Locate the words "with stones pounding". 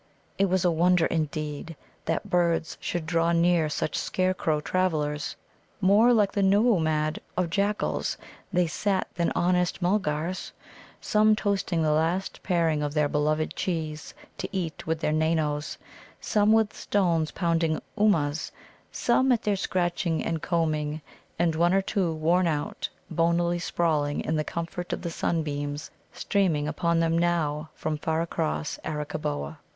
16.51-17.79